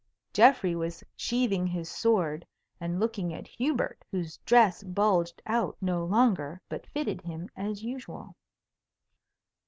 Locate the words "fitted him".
6.87-7.49